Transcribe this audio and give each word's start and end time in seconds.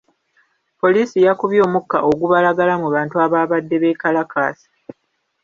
Poliisi 0.79 1.17
yakubye 1.27 1.59
omukka 1.67 1.97
ogubalagala 2.09 2.73
mu 2.81 2.87
bantu 2.95 3.15
abaabadde 3.25 3.75
beekalakaasa. 3.83 4.69